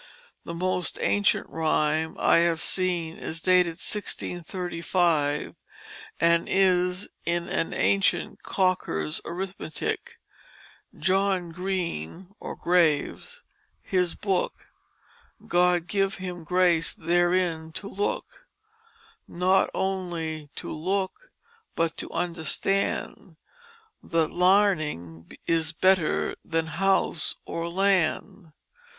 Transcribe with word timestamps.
The 0.45 0.55
most 0.55 0.97
ancient 0.99 1.47
rhyme 1.47 2.15
I 2.17 2.37
have 2.37 2.59
seen 2.59 3.17
is 3.19 3.39
dated 3.39 3.73
1635 3.77 5.55
and 6.19 6.49
is 6.49 7.07
in 7.23 7.47
an 7.47 7.71
ancient 7.75 8.41
Cocker's 8.41 9.21
Arithmetic: 9.25 10.17
"John 10.97 11.51
Greene 11.51 12.33
(or 12.39 12.55
Graves), 12.55 13.43
his 13.83 14.15
book 14.15 14.69
God 15.47 15.85
give 15.85 16.15
Him 16.15 16.45
Grace 16.45 16.95
theirein 16.95 17.71
to 17.73 17.87
look 17.87 18.47
Not 19.27 19.69
oneley 19.75 20.49
to 20.55 20.71
look, 20.71 21.29
but 21.75 21.95
to 21.97 22.09
Understand 22.11 23.35
That 24.01 24.31
Larning 24.31 25.37
is 25.45 25.73
better 25.73 26.35
than 26.43 26.65
House 26.81 27.35
or 27.45 27.69
Land." 27.69 28.51